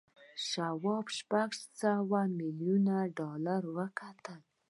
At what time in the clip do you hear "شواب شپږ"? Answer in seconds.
0.47-1.49